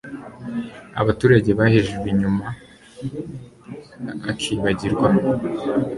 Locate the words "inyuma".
2.13-2.45